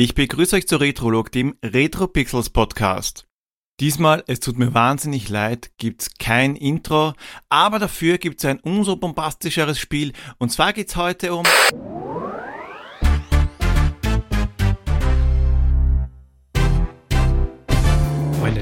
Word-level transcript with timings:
Ich 0.00 0.14
begrüße 0.14 0.54
euch 0.54 0.68
zu 0.68 0.76
Retrolog, 0.76 1.32
dem 1.32 1.56
Retro 1.60 2.06
Pixels 2.06 2.50
Podcast. 2.50 3.26
Diesmal, 3.80 4.22
es 4.28 4.38
tut 4.38 4.56
mir 4.56 4.72
wahnsinnig 4.72 5.28
leid, 5.28 5.72
gibt's 5.76 6.12
kein 6.20 6.54
Intro, 6.54 7.14
aber 7.48 7.80
dafür 7.80 8.18
gibt's 8.18 8.44
ein 8.44 8.60
umso 8.60 8.94
bombastischeres 8.94 9.80
Spiel 9.80 10.12
und 10.38 10.52
zwar 10.52 10.72
geht's 10.72 10.94
heute 10.94 11.34
um 11.34 11.44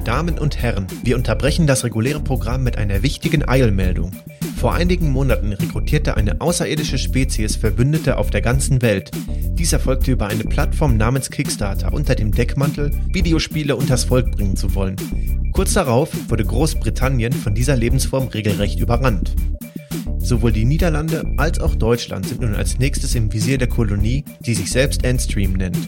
Damen 0.06 0.38
und 0.38 0.62
Herren, 0.62 0.86
wir 1.02 1.16
unterbrechen 1.16 1.66
das 1.66 1.82
reguläre 1.82 2.20
Programm 2.20 2.62
mit 2.62 2.78
einer 2.78 3.02
wichtigen 3.02 3.48
Eilmeldung. 3.48 4.12
Vor 4.56 4.72
einigen 4.72 5.10
Monaten 5.10 5.52
rekrutierte 5.52 6.16
eine 6.16 6.40
außerirdische 6.40 6.96
Spezies 6.96 7.56
Verbündete 7.56 8.16
auf 8.16 8.30
der 8.30 8.40
ganzen 8.40 8.82
Welt. 8.82 9.10
Dies 9.58 9.72
erfolgte 9.72 10.12
über 10.12 10.28
eine 10.28 10.44
Plattform 10.44 10.96
namens 10.96 11.28
Kickstarter 11.28 11.92
unter 11.92 12.14
dem 12.14 12.30
Deckmantel, 12.30 12.92
Videospiele 13.08 13.74
unters 13.74 14.04
Volk 14.04 14.30
bringen 14.30 14.54
zu 14.54 14.76
wollen. 14.76 14.94
Kurz 15.52 15.72
darauf 15.72 16.10
wurde 16.28 16.44
Großbritannien 16.44 17.32
von 17.32 17.56
dieser 17.56 17.74
Lebensform 17.74 18.28
regelrecht 18.28 18.78
überrannt. 18.78 19.34
Sowohl 20.26 20.50
die 20.50 20.64
Niederlande 20.64 21.22
als 21.36 21.60
auch 21.60 21.76
Deutschland 21.76 22.26
sind 22.26 22.40
nun 22.40 22.56
als 22.56 22.80
nächstes 22.80 23.14
im 23.14 23.32
Visier 23.32 23.58
der 23.58 23.68
Kolonie, 23.68 24.24
die 24.40 24.54
sich 24.54 24.72
selbst 24.72 25.04
Endstream 25.04 25.52
nennt. 25.52 25.78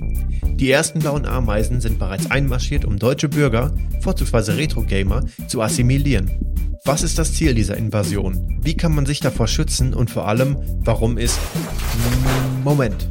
Die 0.60 0.70
ersten 0.70 1.00
blauen 1.00 1.26
Ameisen 1.26 1.80
sind 1.80 1.98
bereits 1.98 2.30
einmarschiert, 2.30 2.84
um 2.84 3.00
deutsche 3.00 3.28
Bürger, 3.28 3.74
vorzugsweise 4.00 4.56
Retro-Gamer, 4.56 5.24
zu 5.48 5.60
assimilieren. 5.60 6.30
Was 6.84 7.02
ist 7.02 7.18
das 7.18 7.34
Ziel 7.34 7.52
dieser 7.52 7.76
Invasion? 7.76 8.60
Wie 8.62 8.76
kann 8.76 8.94
man 8.94 9.06
sich 9.06 9.18
davor 9.18 9.48
schützen 9.48 9.92
und 9.92 10.08
vor 10.08 10.28
allem, 10.28 10.56
warum 10.84 11.18
ist... 11.18 11.40
Moment. 12.62 13.08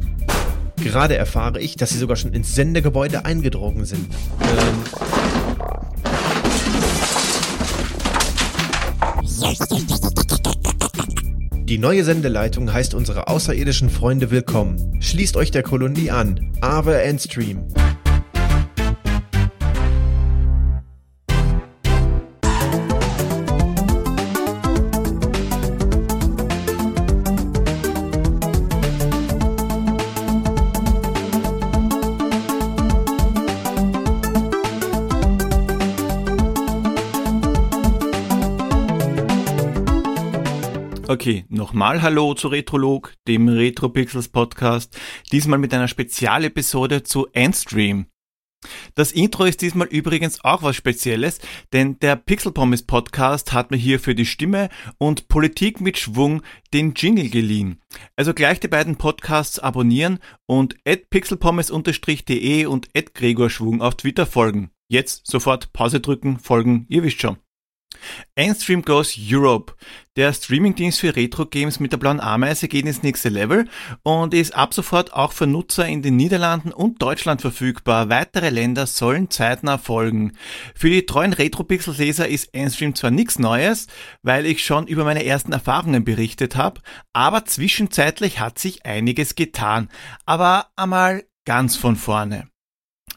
Gerade 0.76 1.14
erfahre 1.14 1.60
ich, 1.60 1.76
dass 1.76 1.90
sie 1.90 1.98
sogar 1.98 2.16
schon 2.16 2.32
ins 2.32 2.54
Sendegebäude 2.54 3.26
eingedrungen 3.26 3.84
sind. 3.84 4.06
Ähm... 4.40 5.37
Die 11.68 11.76
neue 11.76 12.02
Sendeleitung 12.02 12.72
heißt 12.72 12.94
unsere 12.94 13.28
außerirdischen 13.28 13.90
Freunde 13.90 14.30
willkommen. 14.30 15.02
Schließt 15.02 15.36
euch 15.36 15.50
der 15.50 15.62
Kolonie 15.62 16.10
an. 16.10 16.50
Ave 16.62 17.02
Endstream. 17.02 17.66
Okay, 41.10 41.46
nochmal 41.48 42.02
Hallo 42.02 42.34
zu 42.34 42.48
Retrolog, 42.48 43.14
dem 43.26 43.48
Retropixels 43.48 44.28
Podcast, 44.28 45.00
diesmal 45.32 45.58
mit 45.58 45.72
einer 45.72 45.88
Spezialepisode 45.88 47.02
zu 47.02 47.28
Endstream. 47.32 48.08
Das 48.94 49.12
Intro 49.12 49.46
ist 49.46 49.62
diesmal 49.62 49.86
übrigens 49.86 50.44
auch 50.44 50.62
was 50.62 50.76
Spezielles, 50.76 51.40
denn 51.72 51.98
der 52.00 52.16
Pixel 52.16 52.52
Pommes 52.52 52.82
Podcast 52.82 53.54
hat 53.54 53.70
mir 53.70 53.78
hier 53.78 54.00
für 54.00 54.14
die 54.14 54.26
Stimme 54.26 54.68
und 54.98 55.28
Politik 55.28 55.80
mit 55.80 55.96
Schwung 55.96 56.42
den 56.74 56.92
Jingle 56.92 57.30
geliehen. 57.30 57.80
Also 58.14 58.34
gleich 58.34 58.60
die 58.60 58.68
beiden 58.68 58.96
Podcasts 58.96 59.58
abonnieren 59.58 60.18
und 60.44 60.76
pixelpommes-de 60.84 62.66
und 62.66 62.90
gregorschwung 63.14 63.80
auf 63.80 63.94
Twitter 63.94 64.26
folgen. 64.26 64.72
Jetzt 64.88 65.26
sofort 65.26 65.72
Pause 65.72 66.00
drücken, 66.00 66.38
folgen, 66.38 66.84
ihr 66.90 67.02
wisst 67.02 67.22
schon. 67.22 67.38
Endstream 68.34 68.82
Goes 68.82 69.16
Europe. 69.18 69.74
Der 70.16 70.32
Streamingdienst 70.32 70.98
für 70.98 71.14
Retro-Games 71.14 71.78
mit 71.78 71.92
der 71.92 71.98
blauen 71.98 72.18
Ameise 72.18 72.66
geht 72.66 72.86
ins 72.86 73.04
nächste 73.04 73.28
Level 73.28 73.68
und 74.02 74.34
ist 74.34 74.54
ab 74.54 74.74
sofort 74.74 75.12
auch 75.12 75.32
für 75.32 75.46
Nutzer 75.46 75.86
in 75.86 76.02
den 76.02 76.16
Niederlanden 76.16 76.72
und 76.72 77.00
Deutschland 77.00 77.40
verfügbar. 77.40 78.08
Weitere 78.08 78.50
Länder 78.50 78.86
sollen 78.86 79.30
zeitnah 79.30 79.78
folgen. 79.78 80.32
Für 80.74 80.90
die 80.90 81.06
treuen 81.06 81.32
Retro-Pixel-Leser 81.32 82.26
ist 82.26 82.52
Endstream 82.52 82.96
zwar 82.96 83.12
nichts 83.12 83.38
Neues, 83.38 83.86
weil 84.22 84.44
ich 84.46 84.64
schon 84.64 84.88
über 84.88 85.04
meine 85.04 85.24
ersten 85.24 85.52
Erfahrungen 85.52 86.04
berichtet 86.04 86.56
habe, 86.56 86.80
aber 87.12 87.44
zwischenzeitlich 87.44 88.40
hat 88.40 88.58
sich 88.58 88.84
einiges 88.84 89.36
getan. 89.36 89.88
Aber 90.26 90.66
einmal 90.74 91.24
ganz 91.44 91.76
von 91.76 91.94
vorne. 91.94 92.48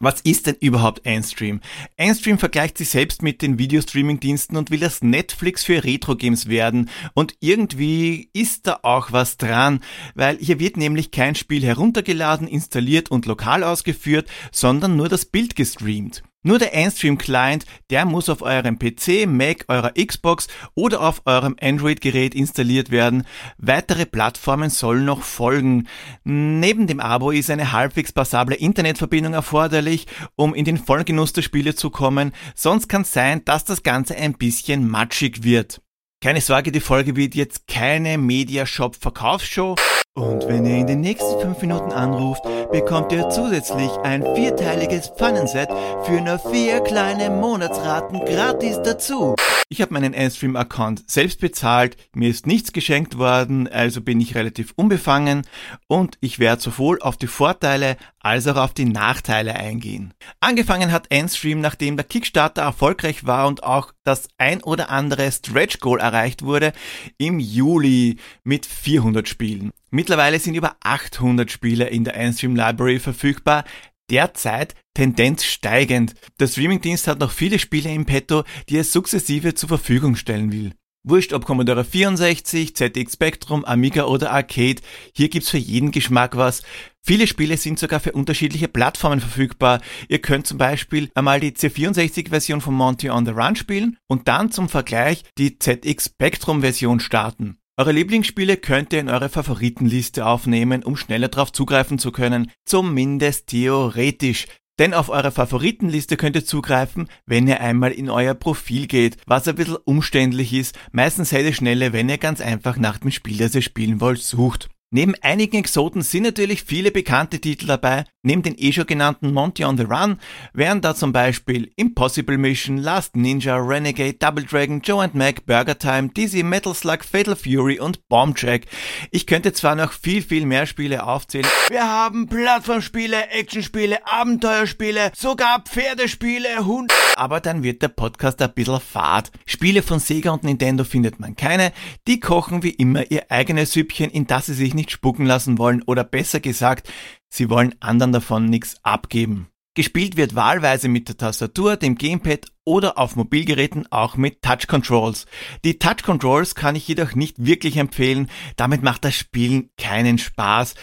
Was 0.01 0.19
ist 0.21 0.47
denn 0.47 0.55
überhaupt 0.59 1.05
Einstream? 1.05 1.61
Einstream 1.95 2.39
vergleicht 2.39 2.79
sich 2.79 2.89
selbst 2.89 3.21
mit 3.21 3.43
den 3.43 3.59
Videostreaming-Diensten 3.59 4.57
und 4.57 4.71
will 4.71 4.79
das 4.79 5.03
Netflix 5.03 5.63
für 5.63 5.83
Retro-Games 5.83 6.49
werden. 6.49 6.89
Und 7.13 7.35
irgendwie 7.39 8.29
ist 8.33 8.65
da 8.65 8.79
auch 8.81 9.11
was 9.11 9.37
dran, 9.37 9.81
weil 10.15 10.37
hier 10.39 10.59
wird 10.59 10.75
nämlich 10.75 11.11
kein 11.11 11.35
Spiel 11.35 11.63
heruntergeladen, 11.63 12.47
installiert 12.47 13.11
und 13.11 13.27
lokal 13.27 13.63
ausgeführt, 13.63 14.27
sondern 14.51 14.95
nur 14.95 15.07
das 15.07 15.25
Bild 15.25 15.55
gestreamt. 15.55 16.23
Nur 16.43 16.57
der 16.57 16.73
Endstream-Client, 16.73 17.65
der 17.91 18.05
muss 18.05 18.27
auf 18.27 18.41
eurem 18.41 18.79
PC, 18.79 19.27
Mac, 19.27 19.65
eurer 19.67 19.91
Xbox 19.93 20.47
oder 20.73 21.01
auf 21.01 21.21
eurem 21.25 21.55
Android-Gerät 21.61 22.33
installiert 22.33 22.89
werden. 22.89 23.27
Weitere 23.59 24.07
Plattformen 24.07 24.71
sollen 24.71 25.05
noch 25.05 25.21
folgen. 25.21 25.87
Neben 26.23 26.87
dem 26.87 26.99
Abo 26.99 27.29
ist 27.29 27.51
eine 27.51 27.73
halbwegs 27.73 28.11
passable 28.11 28.55
Internetverbindung 28.55 29.35
erforderlich, 29.35 30.07
um 30.35 30.55
in 30.55 30.65
den 30.65 30.79
vollen 30.79 31.05
Genuss 31.05 31.31
der 31.31 31.43
Spiele 31.43 31.75
zu 31.75 31.91
kommen. 31.91 32.31
Sonst 32.55 32.89
kann 32.89 33.03
es 33.03 33.11
sein, 33.11 33.45
dass 33.45 33.63
das 33.63 33.83
Ganze 33.83 34.15
ein 34.15 34.33
bisschen 34.33 34.89
matschig 34.89 35.43
wird. 35.43 35.79
Keine 36.23 36.41
Sorge, 36.41 36.71
die 36.71 36.79
Folge 36.79 37.15
wird 37.15 37.35
jetzt 37.35 37.67
keine 37.67 38.17
Mediashop-Verkaufsshow. 38.17 39.75
Und 40.13 40.45
wenn 40.49 40.65
ihr 40.65 40.75
in 40.75 40.87
den 40.87 40.99
nächsten 40.99 41.39
fünf 41.39 41.61
Minuten 41.61 41.93
anruft, 41.93 42.43
bekommt 42.69 43.13
ihr 43.13 43.29
zusätzlich 43.29 43.89
ein 44.03 44.23
vierteiliges 44.35 45.07
Pfannenset 45.07 45.69
für 46.03 46.19
nur 46.19 46.37
vier 46.37 46.81
kleine 46.81 47.29
Monatsraten 47.29 48.19
gratis 48.25 48.77
dazu. 48.83 49.35
Ich 49.69 49.81
habe 49.81 49.93
meinen 49.93 50.13
Endstream-Account 50.13 51.09
selbst 51.09 51.39
bezahlt, 51.39 51.95
mir 52.13 52.29
ist 52.29 52.45
nichts 52.45 52.73
geschenkt 52.73 53.17
worden, 53.17 53.69
also 53.69 54.01
bin 54.01 54.19
ich 54.19 54.35
relativ 54.35 54.73
unbefangen 54.75 55.43
und 55.87 56.17
ich 56.19 56.39
werde 56.39 56.61
sowohl 56.61 57.01
auf 57.01 57.15
die 57.15 57.27
Vorteile 57.27 57.95
als 58.19 58.47
auch 58.47 58.57
auf 58.57 58.73
die 58.73 58.83
Nachteile 58.83 59.55
eingehen. 59.55 60.13
Angefangen 60.41 60.91
hat 60.91 61.05
Endstream, 61.09 61.61
nachdem 61.61 61.95
der 61.95 62.03
Kickstarter 62.05 62.63
erfolgreich 62.63 63.25
war 63.25 63.47
und 63.47 63.63
auch 63.63 63.93
das 64.03 64.27
ein 64.37 64.61
oder 64.61 64.89
andere 64.89 65.31
Stretch 65.31 65.79
Goal 65.79 66.01
erreicht 66.01 66.43
wurde, 66.43 66.73
im 67.17 67.39
Juli 67.39 68.17
mit 68.43 68.65
400 68.65 69.29
Spielen. 69.29 69.71
Mittlerweile 69.91 70.39
sind 70.39 70.55
über 70.55 70.77
800 70.81 71.51
Spiele 71.51 71.87
in 71.87 72.05
der 72.05 72.15
Endstream 72.15 72.55
Library 72.55 72.99
verfügbar, 72.99 73.65
derzeit 74.09 74.73
Tendenz 74.93 75.43
steigend. 75.43 76.13
Der 76.39 76.47
Streamingdienst 76.47 77.07
hat 77.07 77.19
noch 77.19 77.31
viele 77.31 77.59
Spiele 77.59 77.93
im 77.93 78.05
Petto, 78.05 78.43
die 78.69 78.77
er 78.77 78.85
sukzessive 78.85 79.53
zur 79.53 79.69
Verfügung 79.69 80.15
stellen 80.15 80.51
will. 80.51 80.73
Wurscht 81.03 81.33
ob 81.33 81.45
Commodore 81.45 81.83
64, 81.83 82.75
ZX 82.75 83.13
Spectrum, 83.13 83.65
Amiga 83.65 84.03
oder 84.05 84.31
Arcade, 84.31 84.81
hier 85.13 85.29
gibt's 85.29 85.49
für 85.49 85.57
jeden 85.57 85.91
Geschmack 85.91 86.37
was. 86.37 86.61
Viele 87.03 87.25
Spiele 87.25 87.57
sind 87.57 87.79
sogar 87.79 87.99
für 87.99 88.11
unterschiedliche 88.11 88.67
Plattformen 88.67 89.19
verfügbar. 89.19 89.81
Ihr 90.09 90.19
könnt 90.19 90.45
zum 90.45 90.59
Beispiel 90.59 91.09
einmal 91.15 91.39
die 91.39 91.53
C64-Version 91.53 92.61
von 92.61 92.75
Monty 92.75 93.09
on 93.09 93.25
the 93.25 93.31
Run 93.31 93.55
spielen 93.55 93.97
und 94.07 94.27
dann 94.27 94.51
zum 94.51 94.69
Vergleich 94.69 95.23
die 95.39 95.57
ZX 95.57 96.05
Spectrum-Version 96.05 96.99
starten. 96.99 97.57
Eure 97.81 97.93
Lieblingsspiele 97.93 98.57
könnt 98.57 98.93
ihr 98.93 98.99
in 98.99 99.09
eure 99.09 99.27
Favoritenliste 99.27 100.23
aufnehmen, 100.23 100.83
um 100.83 100.95
schneller 100.95 101.29
darauf 101.29 101.51
zugreifen 101.51 101.97
zu 101.97 102.11
können, 102.11 102.51
zumindest 102.63 103.47
theoretisch. 103.47 104.45
Denn 104.77 104.93
auf 104.93 105.09
eure 105.09 105.31
Favoritenliste 105.31 106.15
könnt 106.15 106.35
ihr 106.35 106.45
zugreifen, 106.45 107.07
wenn 107.25 107.47
ihr 107.47 107.59
einmal 107.59 107.91
in 107.91 108.11
euer 108.11 108.35
Profil 108.35 108.85
geht, 108.85 109.17
was 109.25 109.47
ein 109.47 109.55
bisschen 109.55 109.77
umständlich 109.83 110.53
ist. 110.53 110.77
Meistens 110.91 111.31
seid 111.31 111.43
ihr 111.43 111.53
schneller, 111.53 111.91
wenn 111.91 112.07
ihr 112.07 112.19
ganz 112.19 112.39
einfach 112.39 112.77
nach 112.77 112.99
dem 112.99 113.09
Spiel, 113.09 113.37
das 113.37 113.55
ihr 113.55 113.63
spielen 113.63 113.99
wollt, 113.99 114.21
sucht. 114.21 114.69
Neben 114.93 115.15
einigen 115.21 115.55
Exoten 115.55 116.01
sind 116.01 116.23
natürlich 116.23 116.63
viele 116.63 116.91
bekannte 116.91 117.39
Titel 117.39 117.65
dabei. 117.65 118.03
Neben 118.23 118.43
den 118.43 118.55
eh 118.57 118.73
schon 118.73 118.85
genannten 118.85 119.33
Monty 119.33 119.63
on 119.63 119.77
the 119.77 119.83
Run 119.83 120.19
wären 120.53 120.81
da 120.81 120.93
zum 120.93 121.13
Beispiel 121.13 121.71
Impossible 121.77 122.37
Mission, 122.37 122.77
Last 122.77 123.15
Ninja, 123.15 123.55
Renegade, 123.55 124.15
Double 124.15 124.43
Dragon, 124.43 124.81
Joe 124.81 125.01
and 125.01 125.15
Mac, 125.15 125.45
Burger 125.45 125.79
Time, 125.79 126.09
Dizzy, 126.09 126.43
Metal 126.43 126.75
Slug, 126.75 127.05
Fatal 127.09 127.37
Fury 127.37 127.79
und 127.79 128.05
Bomb 128.09 128.37
Jack. 128.37 128.65
Ich 129.11 129.25
könnte 129.25 129.53
zwar 129.53 129.75
noch 129.75 129.93
viel, 129.93 130.21
viel 130.21 130.45
mehr 130.45 130.65
Spiele 130.65 131.07
aufzählen. 131.07 131.47
Wir 131.69 131.87
haben 131.87 132.27
Plattformspiele, 132.27 133.29
Actionspiele, 133.29 134.05
Abenteuerspiele, 134.05 135.13
sogar 135.15 135.63
Pferdespiele, 135.63 136.65
Hund. 136.65 136.91
Aber 137.15 137.39
dann 137.39 137.63
wird 137.63 137.81
der 137.81 137.87
Podcast 137.87 138.41
ein 138.41 138.53
bisschen 138.53 138.81
fad. 138.81 139.31
Spiele 139.45 139.83
von 139.83 139.99
Sega 139.99 140.31
und 140.31 140.43
Nintendo 140.43 140.83
findet 140.83 141.19
man 141.19 141.37
keine. 141.37 141.71
Die 142.07 142.19
kochen 142.19 142.61
wie 142.61 142.71
immer 142.71 143.09
ihr 143.09 143.31
eigenes 143.31 143.71
Süppchen, 143.71 144.11
in 144.11 144.27
das 144.27 144.47
sie 144.47 144.53
sich 144.53 144.73
nicht 144.73 144.80
nicht 144.81 144.91
spucken 144.91 145.27
lassen 145.27 145.59
wollen 145.59 145.83
oder 145.83 146.03
besser 146.03 146.39
gesagt, 146.39 146.91
sie 147.29 147.51
wollen 147.51 147.75
anderen 147.79 148.13
davon 148.13 148.45
nichts 148.45 148.77
abgeben. 148.81 149.47
Gespielt 149.75 150.17
wird 150.17 150.35
wahlweise 150.35 150.89
mit 150.89 151.07
der 151.07 151.17
Tastatur, 151.17 151.77
dem 151.77 151.95
Gamepad 151.95 152.47
oder 152.65 152.97
auf 152.97 153.15
Mobilgeräten 153.15 153.89
auch 153.91 154.17
mit 154.17 154.41
Touch 154.41 154.67
Controls. 154.67 155.27
Die 155.63 155.77
Touch 155.77 156.03
Controls 156.03 156.55
kann 156.55 156.75
ich 156.75 156.87
jedoch 156.87 157.13
nicht 157.13 157.45
wirklich 157.45 157.77
empfehlen, 157.77 158.29
damit 158.57 158.81
macht 158.81 159.05
das 159.05 159.15
Spielen 159.15 159.69
keinen 159.77 160.17
Spaß. 160.17 160.73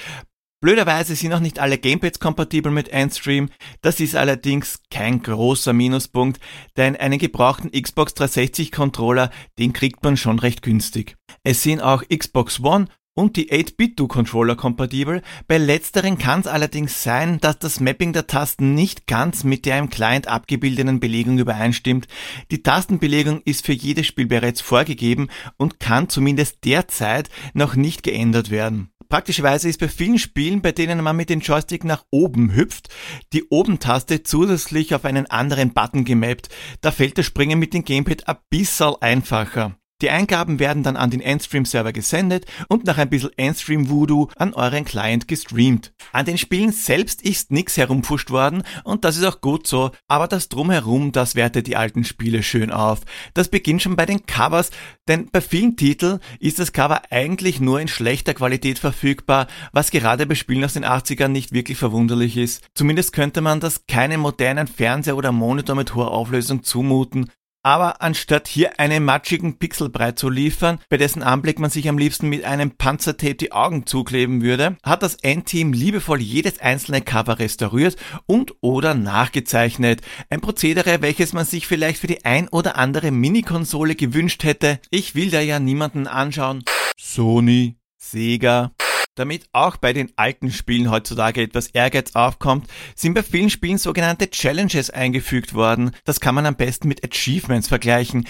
Blöderweise 0.61 1.15
sind 1.17 1.33
auch 1.35 1.41
nicht 1.41 1.59
alle 1.59 1.79
Gamepads 1.79 2.19
kompatibel 2.19 2.73
mit 2.73 2.89
Endstream. 2.89 3.49
Das 3.81 4.00
ist 4.00 4.17
allerdings 4.17 4.81
kein 4.91 5.23
großer 5.23 5.73
Minuspunkt, 5.73 6.41
denn 6.77 6.97
einen 6.97 7.19
gebrauchten 7.19 7.71
Xbox 7.71 8.15
360 8.15 8.73
Controller, 8.73 9.31
den 9.59 9.73
kriegt 9.73 10.03
man 10.03 10.17
schon 10.17 10.39
recht 10.39 10.62
günstig. 10.62 11.17
Es 11.45 11.62
sind 11.62 11.81
auch 11.81 12.03
Xbox 12.09 12.61
One 12.61 12.87
und 13.19 13.35
die 13.35 13.50
8-Bit-Do-Controller 13.50 14.55
kompatibel. 14.55 15.23
Bei 15.49 15.59
letzteren 15.59 16.19
kann 16.19 16.38
es 16.38 16.47
allerdings 16.47 17.03
sein, 17.03 17.41
dass 17.41 17.59
das 17.59 17.81
Mapping 17.81 18.12
der 18.12 18.29
Tasten 18.29 18.76
nicht 18.76 19.09
ganz 19.09 19.43
mit 19.43 19.67
der 19.67 19.81
im 19.81 19.91
Client 19.91 20.29
abgebildeten 20.29 21.00
Belegung 21.00 21.37
übereinstimmt. 21.37 22.06
Die 22.53 22.62
Tastenbelegung 22.62 23.43
ist 23.44 23.67
für 23.67 23.73
jedes 23.73 24.06
Spiel 24.06 24.26
bereits 24.26 24.61
vorgegeben 24.61 25.31
und 25.56 25.81
kann 25.81 26.09
zumindest 26.09 26.65
derzeit 26.65 27.29
noch 27.55 27.75
nicht 27.75 28.05
geändert 28.05 28.53
werden. 28.53 28.91
Praktischerweise 29.09 29.69
ist 29.69 29.81
bei 29.81 29.88
vielen 29.88 30.21
Spielen, 30.21 30.62
bei 30.62 30.71
denen 30.71 31.03
man 31.03 31.17
mit 31.17 31.29
dem 31.29 31.41
Joystick 31.41 31.82
nach 31.82 32.05
oben 32.12 32.55
hüpft, 32.55 32.88
die 33.32 33.43
Oben-Taste 33.49 34.23
zusätzlich 34.23 34.94
auf 34.94 35.05
einen 35.05 35.26
anderen 35.26 35.73
Button 35.73 36.05
gemappt. 36.05 36.50
Da 36.82 36.93
fällt 36.93 37.19
das 37.19 37.26
Springen 37.26 37.59
mit 37.59 37.75
dem 37.75 37.85
Gamepad 37.85 38.29
ein 38.29 38.37
bisschen 38.49 38.94
einfacher. 39.00 39.76
Die 40.00 40.11
Eingaben 40.11 40.61
werden 40.61 40.85
dann 40.85 40.97
an 40.97 41.11
den 41.11 41.21
Endstream-Server 41.21 41.93
gesendet 41.93 42.47
und 42.69 42.85
nach 42.85 42.99
ein 42.99 43.11
bisschen 43.11 43.37
Endstream-Voodoo 43.37 44.29
an 44.37 44.55
euren 44.55 44.85
Client 44.85 45.27
gestreamt. 45.27 45.93
An 46.12 46.25
den 46.25 46.39
Spielen 46.39 46.71
selbst 46.71 47.21
ist 47.23 47.50
nix 47.50 47.77
herumfuscht 47.77 48.31
worden 48.31 48.62
und 48.85 49.05
das 49.05 49.17
ist 49.17 49.25
auch 49.25 49.41
gut 49.41 49.67
so, 49.67 49.91
aber 50.06 50.29
das 50.29 50.49
Drumherum, 50.49 51.11
das 51.11 51.35
wertet 51.35 51.67
die 51.67 51.75
alten 51.75 52.05
Spiele 52.05 52.45
schön 52.45 52.71
auf. 52.71 53.00
Das 53.35 53.49
beginnt 53.49 53.83
schon 53.83 53.97
bei 53.97 54.06
den 54.06 54.25
Covers, 54.25 54.71
denn 55.09 55.31
bei 55.33 55.41
vielen 55.41 55.77
Titeln 55.77 56.21
ist 56.39 56.61
das 56.61 56.73
Cover 56.73 57.03
eigentlich 57.11 57.59
nur 57.61 57.81
in 57.81 57.89
schlechter 57.89 58.35
Qualität 58.35 58.79
verfügbar, 58.79 59.49
was 59.73 59.91
gerade 59.91 60.27
bei 60.27 60.37
Spielen 60.37 60.62
aus 60.62 60.75
den 60.75 60.85
80ern 60.85 61.27
nicht 61.27 61.53
wirklich 61.53 61.77
verwunderlich 61.77 62.37
ist. 62.37 62.65
Zumindest 62.73 63.12
könnte 63.12 63.41
man 63.41 63.59
das 63.59 63.85
keinem 63.89 64.21
modernen 64.21 64.69
Fernseher 64.69 65.17
oder 65.17 65.33
Monitor 65.33 65.75
mit 65.75 65.97
hoher 65.97 66.12
Auflösung 66.12 66.62
zumuten, 66.62 67.33
aber 67.62 68.02
anstatt 68.02 68.49
hier 68.49 68.78
einen 68.81 69.05
matschigen 69.05 69.58
Pixelbrei 69.58 70.12
zu 70.12 70.28
liefern, 70.28 70.78
bei 70.88 70.96
dessen 70.96 71.22
Anblick 71.22 71.58
man 71.58 71.70
sich 71.70 71.88
am 71.88 71.99
liebsten 71.99 72.28
mit 72.28 72.44
einem 72.44 72.70
Panzertape 72.70 73.34
die 73.34 73.52
Augen 73.52 73.87
zukleben 73.87 74.43
würde, 74.43 74.76
hat 74.82 75.02
das 75.02 75.16
Endteam 75.16 75.72
liebevoll 75.72 76.20
jedes 76.20 76.60
einzelne 76.60 77.00
Cover 77.00 77.38
restauriert 77.38 77.96
und 78.26 78.55
oder 78.60 78.94
nachgezeichnet. 78.94 80.02
Ein 80.31 80.40
Prozedere, 80.40 81.02
welches 81.02 81.32
man 81.32 81.44
sich 81.44 81.66
vielleicht 81.66 82.00
für 82.00 82.06
die 82.06 82.25
ein 82.25 82.49
oder 82.49 82.76
andere 82.76 83.10
Minikonsole 83.10 83.94
gewünscht 83.94 84.44
hätte. 84.44 84.81
Ich 84.90 85.14
will 85.14 85.31
da 85.31 85.40
ja 85.40 85.61
niemanden 85.61 86.06
anschauen. 86.06 86.64
Sony, 86.96 87.76
Sega, 87.96 88.72
damit 89.19 89.49
auch 89.53 89.76
bei 89.76 89.93
den 89.93 90.12
alten 90.17 90.50
Spielen 90.50 90.91
heutzutage 90.91 91.43
etwas 91.43 91.69
Ehrgeiz 91.69 92.15
aufkommt, 92.15 92.69
sind 92.94 93.15
bei 93.15 93.23
vielen 93.23 93.50
Spielen 93.50 93.79
sogenannte 93.79 94.31
Challenges 94.31 94.91
eingefügt 94.91 95.55
worden. 95.55 95.93
Das 96.05 96.20
kann 96.20 96.35
man 96.35 96.47
am 96.47 96.56
besten 96.56 96.88
mit 96.88 97.05
Achievements 97.05 97.69
vergleichen. 97.69 98.26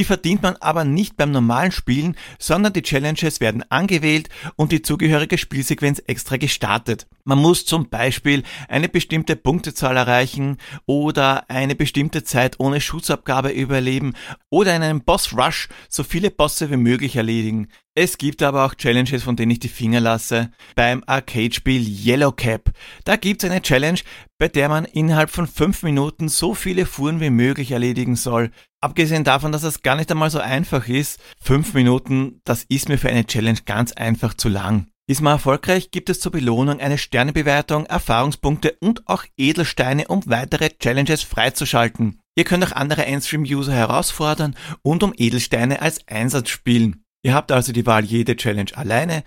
Die 0.00 0.04
verdient 0.04 0.40
man 0.40 0.56
aber 0.60 0.84
nicht 0.84 1.18
beim 1.18 1.30
normalen 1.30 1.72
Spielen, 1.72 2.16
sondern 2.38 2.72
die 2.72 2.80
Challenges 2.80 3.38
werden 3.38 3.62
angewählt 3.68 4.30
und 4.56 4.72
die 4.72 4.80
zugehörige 4.80 5.36
Spielsequenz 5.36 6.02
extra 6.06 6.38
gestartet. 6.38 7.06
Man 7.24 7.38
muss 7.38 7.66
zum 7.66 7.90
Beispiel 7.90 8.42
eine 8.66 8.88
bestimmte 8.88 9.36
Punktezahl 9.36 9.98
erreichen 9.98 10.56
oder 10.86 11.50
eine 11.50 11.74
bestimmte 11.74 12.24
Zeit 12.24 12.58
ohne 12.60 12.80
Schutzabgabe 12.80 13.50
überleben 13.50 14.14
oder 14.48 14.74
in 14.74 14.82
einem 14.82 15.02
Boss 15.02 15.36
Rush 15.36 15.68
so 15.90 16.02
viele 16.02 16.30
Bosse 16.30 16.70
wie 16.70 16.78
möglich 16.78 17.16
erledigen. 17.16 17.68
Es 17.94 18.16
gibt 18.16 18.42
aber 18.42 18.64
auch 18.64 18.74
Challenges, 18.74 19.24
von 19.24 19.36
denen 19.36 19.50
ich 19.50 19.58
die 19.58 19.68
Finger 19.68 20.00
lasse. 20.00 20.50
Beim 20.76 21.02
Arcade-Spiel 21.06 21.86
Yellow 21.86 22.32
Cap. 22.32 22.70
Da 23.04 23.16
gibt's 23.16 23.44
eine 23.44 23.60
Challenge, 23.60 24.00
bei 24.38 24.48
der 24.48 24.70
man 24.70 24.86
innerhalb 24.86 25.28
von 25.28 25.46
fünf 25.46 25.82
Minuten 25.82 26.28
so 26.28 26.54
viele 26.54 26.86
Fuhren 26.86 27.20
wie 27.20 27.28
möglich 27.28 27.72
erledigen 27.72 28.16
soll. 28.16 28.52
Abgesehen 28.82 29.24
davon, 29.24 29.52
dass 29.52 29.62
es 29.62 29.82
gar 29.82 29.96
nicht 29.96 30.10
einmal 30.10 30.30
so 30.30 30.38
einfach 30.38 30.88
ist, 30.88 31.20
fünf 31.40 31.74
Minuten, 31.74 32.40
das 32.44 32.64
ist 32.64 32.88
mir 32.88 32.96
für 32.96 33.10
eine 33.10 33.26
Challenge 33.26 33.58
ganz 33.66 33.92
einfach 33.92 34.32
zu 34.32 34.48
lang. 34.48 34.86
Ist 35.06 35.20
man 35.20 35.34
erfolgreich, 35.34 35.90
gibt 35.90 36.08
es 36.08 36.20
zur 36.20 36.32
Belohnung 36.32 36.80
eine 36.80 36.96
Sternebewertung, 36.96 37.84
Erfahrungspunkte 37.86 38.76
und 38.80 39.06
auch 39.06 39.24
Edelsteine, 39.36 40.06
um 40.08 40.22
weitere 40.26 40.70
Challenges 40.70 41.22
freizuschalten. 41.22 42.20
Ihr 42.36 42.44
könnt 42.44 42.64
auch 42.64 42.72
andere 42.72 43.04
Endstream-User 43.04 43.72
herausfordern 43.72 44.56
und 44.82 45.02
um 45.02 45.12
Edelsteine 45.16 45.82
als 45.82 46.06
Einsatz 46.08 46.48
spielen. 46.48 47.04
Ihr 47.22 47.34
habt 47.34 47.52
also 47.52 47.72
die 47.72 47.84
Wahl, 47.84 48.04
jede 48.04 48.36
Challenge 48.36 48.70
alleine 48.74 49.24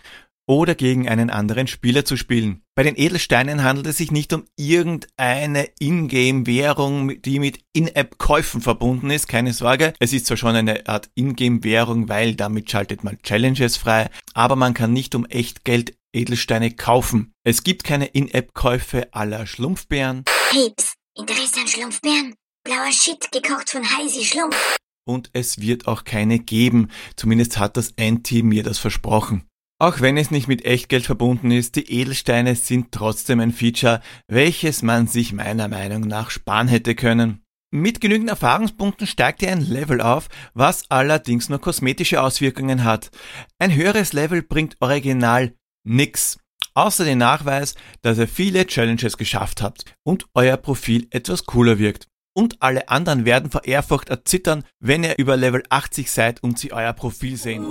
oder 0.48 0.75
gegen 0.75 1.07
einen 1.07 1.30
anderen 1.30 1.68
Spieler 1.68 2.06
zu 2.06 2.18
spielen. 2.18 2.62
Bei 2.75 2.84
den 2.84 2.95
Edelsteinen 2.95 3.63
handelt 3.63 3.88
es 3.88 3.98
sich 3.98 4.12
nicht 4.12 4.34
um 4.34 4.45
irgendeine 4.56 5.69
Ingame-Währung, 5.80 7.22
die 7.22 7.40
mit 7.40 7.60
In-App-Käufen 7.74 8.62
verbunden 8.62 9.10
ist, 9.10 9.28
keine 9.28 9.54
Sorge. 9.54 9.94
Es 10.00 10.12
ist 10.12 10.25
zwar 10.25 10.38
schon 10.38 10.56
eine 10.56 10.88
Art 10.88 11.10
Ingame-Währung, 11.16 12.10
weil 12.10 12.36
damit 12.36 12.69
schaltet 12.69 13.04
man 13.04 13.22
Challenges 13.22 13.78
frei, 13.78 14.10
aber 14.34 14.56
man 14.56 14.74
kann 14.74 14.92
nicht 14.92 15.16
um 15.16 15.25
echt 15.25 15.63
Geld 15.63 15.95
Edelsteine 16.13 16.72
kaufen. 16.72 17.34
Es 17.44 17.63
gibt 17.63 17.84
keine 17.84 18.06
In-App-Käufe 18.06 19.13
aller 19.13 19.48
Schlumpfbären. 19.48 20.24
Heeps, 20.51 20.94
Interesse 21.16 21.62
an 21.62 21.68
Schlumpfbären? 21.68 22.36
Blauer 22.63 22.92
Shit, 22.92 23.31
gekocht 23.31 23.72
von 23.72 23.84
Heisi 23.84 24.24
Schlumpf. 24.24 24.78
Und 25.06 25.30
es 25.34 25.60
wird 25.60 25.88
auch 25.88 26.06
keine 26.06 26.40
geben. 26.40 26.90
Zumindest 27.18 27.57
hat 27.57 27.75
das 27.75 27.92
Endteam 27.98 28.48
mir 28.48 28.63
das 28.63 28.80
versprochen. 28.80 29.44
Auch 29.83 30.00
wenn 30.00 30.15
es 30.15 30.31
nicht 30.31 30.47
mit 30.47 30.63
Echtgeld 30.63 31.06
verbunden 31.06 31.51
ist, 31.51 31.75
die 31.75 31.91
Edelsteine 31.91 32.56
sind 32.56 32.94
trotzdem 32.94 33.41
ein 33.41 33.51
Feature, 33.51 34.00
welches 34.30 34.81
man 34.81 35.07
sich 35.07 35.33
meiner 35.33 35.68
Meinung 35.68 36.03
nach 36.03 36.30
sparen 36.30 36.69
hätte 36.69 36.95
können. 36.95 37.44
Mit 37.69 38.00
genügend 38.00 38.30
Erfahrungspunkten 38.30 39.07
steigt 39.07 39.41
ihr 39.41 39.51
ein 39.51 39.59
Level 39.59 40.00
auf, 40.00 40.30
was 40.53 40.89
allerdings 40.89 41.50
nur 41.50 41.59
kosmetische 41.59 42.21
Auswirkungen 42.21 42.85
hat. 42.85 43.12
Ein 43.59 43.75
höheres 43.75 44.13
Level 44.13 44.41
bringt 44.41 44.77
original 44.80 45.53
nix. 45.85 46.38
Außer 46.75 47.03
den 47.03 47.18
Nachweis, 47.18 47.75
dass 48.03 48.19
ihr 48.19 48.30
viele 48.30 48.65
Challenges 48.65 49.18
geschafft 49.18 49.62
habt 49.62 49.83
und 50.03 50.27
euer 50.33 50.56
Profil 50.56 51.07
etwas 51.09 51.45
cooler 51.45 51.77
wirkt. 51.77 52.07
Und 52.33 52.61
alle 52.61 52.87
anderen 52.87 53.25
werden 53.25 53.52
vor 53.52 53.66
Ehrfurcht 53.66 54.07
erzittern, 54.07 54.63
wenn 54.80 55.04
ihr 55.04 55.18
über 55.18 55.35
Level 55.35 55.61
80 55.68 56.09
seid 56.09 56.42
und 56.42 56.57
sie 56.57 56.71
euer 56.71 56.94
Profil 56.94 57.35
sehen. 57.35 57.66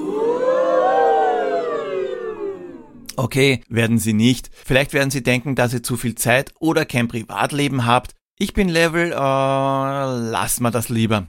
Okay, 3.16 3.62
werden 3.68 3.98
Sie 3.98 4.12
nicht. 4.12 4.50
Vielleicht 4.64 4.92
werden 4.92 5.10
Sie 5.10 5.22
denken, 5.22 5.54
dass 5.54 5.72
ihr 5.72 5.82
zu 5.82 5.96
viel 5.96 6.14
Zeit 6.14 6.52
oder 6.60 6.84
kein 6.84 7.08
Privatleben 7.08 7.86
habt. 7.86 8.14
Ich 8.38 8.54
bin 8.54 8.68
Level, 8.68 9.12
äh, 9.12 9.14
lass 9.14 10.60
mal 10.60 10.70
das 10.70 10.88
lieber. 10.88 11.28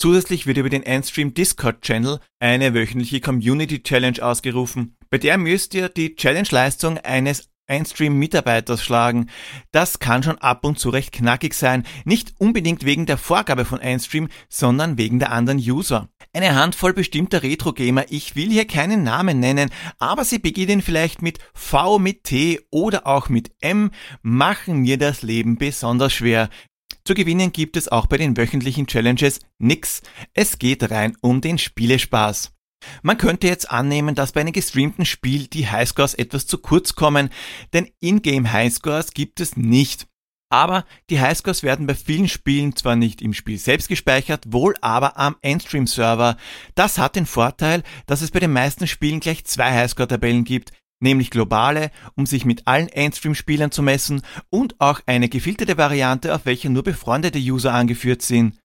Zusätzlich 0.00 0.46
wird 0.46 0.56
über 0.56 0.70
den 0.70 0.82
Endstream 0.82 1.34
Discord 1.34 1.82
Channel 1.82 2.20
eine 2.38 2.72
wöchentliche 2.72 3.20
Community 3.20 3.82
Challenge 3.82 4.22
ausgerufen. 4.22 4.96
Bei 5.10 5.18
der 5.18 5.36
müsst 5.36 5.74
ihr 5.74 5.90
die 5.90 6.14
Challenge-Leistung 6.14 6.96
eines 6.96 7.49
Einstream-Mitarbeiters 7.70 8.82
schlagen. 8.82 9.30
Das 9.72 9.98
kann 9.98 10.22
schon 10.22 10.38
ab 10.38 10.64
und 10.64 10.78
zu 10.78 10.90
recht 10.90 11.12
knackig 11.12 11.54
sein, 11.54 11.84
nicht 12.04 12.34
unbedingt 12.38 12.84
wegen 12.84 13.06
der 13.06 13.16
Vorgabe 13.16 13.64
von 13.64 13.80
Einstream, 13.80 14.28
sondern 14.48 14.98
wegen 14.98 15.18
der 15.18 15.32
anderen 15.32 15.58
User. 15.58 16.08
Eine 16.32 16.54
Handvoll 16.54 16.92
bestimmter 16.92 17.42
Retro-Gamer, 17.42 18.06
ich 18.10 18.36
will 18.36 18.50
hier 18.50 18.66
keinen 18.66 19.02
Namen 19.02 19.40
nennen, 19.40 19.70
aber 19.98 20.24
sie 20.24 20.38
beginnen 20.38 20.82
vielleicht 20.82 21.22
mit 21.22 21.38
V 21.54 21.98
mit 21.98 22.24
T 22.24 22.60
oder 22.70 23.06
auch 23.06 23.28
mit 23.28 23.52
M, 23.60 23.90
machen 24.22 24.78
mir 24.80 24.98
das 24.98 25.22
Leben 25.22 25.56
besonders 25.56 26.12
schwer. 26.12 26.50
Zu 27.04 27.14
gewinnen 27.14 27.52
gibt 27.52 27.76
es 27.76 27.88
auch 27.88 28.06
bei 28.06 28.18
den 28.18 28.36
wöchentlichen 28.36 28.86
Challenges 28.86 29.40
nix. 29.58 30.02
Es 30.34 30.58
geht 30.58 30.90
rein 30.90 31.16
um 31.20 31.40
den 31.40 31.58
Spielespaß. 31.58 32.52
Man 33.02 33.18
könnte 33.18 33.46
jetzt 33.46 33.70
annehmen, 33.70 34.14
dass 34.14 34.32
bei 34.32 34.40
einem 34.40 34.52
gestreamten 34.52 35.04
Spiel 35.04 35.46
die 35.46 35.68
Highscores 35.68 36.14
etwas 36.14 36.46
zu 36.46 36.58
kurz 36.58 36.94
kommen, 36.94 37.30
denn 37.72 37.90
Ingame 38.00 38.52
Highscores 38.52 39.12
gibt 39.12 39.40
es 39.40 39.56
nicht. 39.56 40.06
Aber 40.52 40.84
die 41.10 41.20
Highscores 41.20 41.62
werden 41.62 41.86
bei 41.86 41.94
vielen 41.94 42.28
Spielen 42.28 42.74
zwar 42.74 42.96
nicht 42.96 43.22
im 43.22 43.34
Spiel 43.34 43.56
selbst 43.56 43.88
gespeichert, 43.88 44.44
wohl 44.48 44.74
aber 44.80 45.16
am 45.16 45.36
Endstream-Server. 45.42 46.36
Das 46.74 46.98
hat 46.98 47.14
den 47.14 47.26
Vorteil, 47.26 47.84
dass 48.06 48.20
es 48.20 48.32
bei 48.32 48.40
den 48.40 48.52
meisten 48.52 48.88
Spielen 48.88 49.20
gleich 49.20 49.44
zwei 49.44 49.70
Highscore-Tabellen 49.72 50.42
gibt, 50.42 50.72
nämlich 50.98 51.30
globale, 51.30 51.92
um 52.16 52.26
sich 52.26 52.44
mit 52.44 52.66
allen 52.66 52.88
Endstream-Spielern 52.88 53.70
zu 53.70 53.82
messen, 53.82 54.22
und 54.50 54.80
auch 54.80 55.00
eine 55.06 55.28
gefilterte 55.28 55.78
Variante, 55.78 56.34
auf 56.34 56.46
welcher 56.46 56.68
nur 56.68 56.82
befreundete 56.82 57.38
User 57.38 57.72
angeführt 57.72 58.22
sind. 58.22 58.58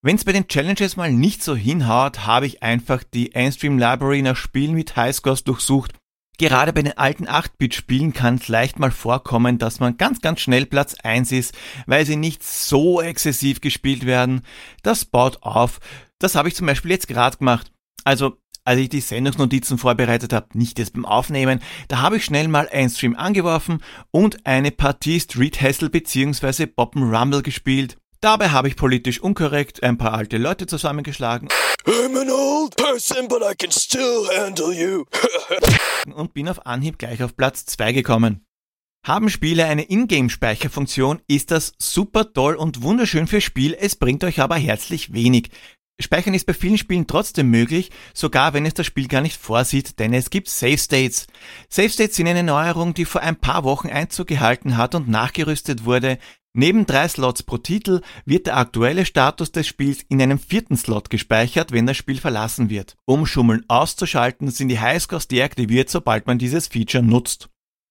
Wenn 0.00 0.14
es 0.14 0.24
bei 0.24 0.30
den 0.30 0.46
Challenges 0.46 0.96
mal 0.96 1.12
nicht 1.12 1.42
so 1.42 1.56
hinhaut, 1.56 2.24
habe 2.24 2.46
ich 2.46 2.62
einfach 2.62 3.02
die 3.02 3.34
Einstream 3.34 3.78
Library 3.78 4.22
nach 4.22 4.36
Spielen 4.36 4.74
mit 4.74 4.94
Highscores 4.94 5.42
durchsucht. 5.42 5.92
Gerade 6.38 6.72
bei 6.72 6.82
den 6.82 6.96
alten 6.96 7.26
8-Bit-Spielen 7.26 8.12
kann 8.12 8.36
es 8.36 8.46
leicht 8.46 8.78
mal 8.78 8.92
vorkommen, 8.92 9.58
dass 9.58 9.80
man 9.80 9.96
ganz, 9.96 10.20
ganz 10.20 10.38
schnell 10.38 10.66
Platz 10.66 10.94
1 11.02 11.32
ist, 11.32 11.52
weil 11.86 12.06
sie 12.06 12.14
nicht 12.14 12.44
so 12.44 13.00
exzessiv 13.00 13.60
gespielt 13.60 14.06
werden. 14.06 14.42
Das 14.84 15.04
baut 15.04 15.42
auf. 15.42 15.80
Das 16.20 16.36
habe 16.36 16.46
ich 16.46 16.54
zum 16.54 16.68
Beispiel 16.68 16.92
jetzt 16.92 17.08
gerade 17.08 17.38
gemacht. 17.38 17.72
Also, 18.04 18.36
als 18.64 18.78
ich 18.78 18.90
die 18.90 19.00
Sendungsnotizen 19.00 19.78
vorbereitet 19.78 20.32
habe, 20.32 20.56
nicht 20.56 20.78
erst 20.78 20.92
beim 20.92 21.06
Aufnehmen, 21.06 21.58
da 21.88 22.02
habe 22.02 22.18
ich 22.18 22.24
schnell 22.24 22.46
mal 22.46 22.68
einen 22.68 22.90
Stream 22.90 23.16
angeworfen 23.16 23.82
und 24.12 24.46
eine 24.46 24.70
Partie 24.70 25.18
Street 25.18 25.60
Hassle 25.60 25.90
bzw. 25.90 26.66
Boppen 26.66 27.42
gespielt. 27.42 27.98
Dabei 28.20 28.50
habe 28.50 28.66
ich 28.66 28.74
politisch 28.74 29.20
unkorrekt 29.20 29.82
ein 29.84 29.96
paar 29.96 30.12
alte 30.12 30.38
Leute 30.38 30.66
zusammengeschlagen. 30.66 31.48
Person, 35.06 36.12
und 36.14 36.34
bin 36.34 36.48
auf 36.48 36.66
Anhieb 36.66 36.98
gleich 36.98 37.22
auf 37.22 37.36
Platz 37.36 37.64
2 37.66 37.92
gekommen. 37.92 38.44
Haben 39.06 39.30
Spiele 39.30 39.66
eine 39.66 39.88
Ingame-Speicherfunktion, 39.88 41.22
ist 41.28 41.52
das 41.52 41.74
super 41.78 42.32
toll 42.32 42.56
und 42.56 42.82
wunderschön 42.82 43.28
fürs 43.28 43.44
Spiel, 43.44 43.76
es 43.78 43.94
bringt 43.94 44.24
euch 44.24 44.40
aber 44.40 44.56
herzlich 44.56 45.12
wenig. 45.12 45.50
Speichern 46.00 46.34
ist 46.34 46.46
bei 46.46 46.54
vielen 46.54 46.78
Spielen 46.78 47.08
trotzdem 47.08 47.50
möglich, 47.50 47.90
sogar 48.14 48.54
wenn 48.54 48.66
es 48.66 48.74
das 48.74 48.86
Spiel 48.86 49.08
gar 49.08 49.20
nicht 49.20 49.36
vorsieht, 49.36 49.98
denn 49.98 50.12
es 50.12 50.30
gibt 50.30 50.48
Save 50.48 50.78
States. 50.78 51.26
Save 51.68 51.90
States 51.90 52.16
sind 52.16 52.28
eine 52.28 52.44
Neuerung, 52.44 52.94
die 52.94 53.04
vor 53.04 53.20
ein 53.20 53.34
paar 53.34 53.64
Wochen 53.64 53.88
Einzug 53.88 54.28
gehalten 54.28 54.76
hat 54.76 54.94
und 54.94 55.08
nachgerüstet 55.08 55.84
wurde. 55.84 56.18
Neben 56.54 56.86
drei 56.86 57.06
Slots 57.06 57.42
pro 57.42 57.58
Titel 57.58 58.00
wird 58.24 58.46
der 58.46 58.56
aktuelle 58.56 59.04
Status 59.04 59.52
des 59.52 59.66
Spiels 59.66 60.02
in 60.08 60.20
einem 60.20 60.38
vierten 60.38 60.76
Slot 60.76 61.10
gespeichert, 61.10 61.72
wenn 61.72 61.86
das 61.86 61.96
Spiel 61.96 62.18
verlassen 62.18 62.70
wird. 62.70 62.96
Um 63.04 63.26
Schummeln 63.26 63.64
auszuschalten, 63.68 64.50
sind 64.50 64.68
die 64.68 64.80
Highscores 64.80 65.28
deaktiviert, 65.28 65.90
sobald 65.90 66.26
man 66.26 66.38
dieses 66.38 66.66
Feature 66.66 67.02
nutzt. 67.04 67.48